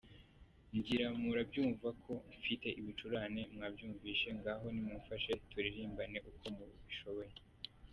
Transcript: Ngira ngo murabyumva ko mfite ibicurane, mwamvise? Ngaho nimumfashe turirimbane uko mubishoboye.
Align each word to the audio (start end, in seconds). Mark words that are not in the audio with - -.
Ngira 0.75 1.05
ngo 1.09 1.17
murabyumva 1.25 1.87
ko 2.03 2.11
mfite 2.37 2.67
ibicurane, 2.79 3.41
mwamvise? 3.53 4.27
Ngaho 4.39 4.65
nimumfashe 4.75 5.31
turirimbane 5.49 6.17
uko 6.29 6.45
mubishoboye. 6.55 7.33